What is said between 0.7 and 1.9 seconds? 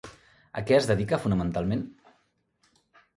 es dedica fonamentalment?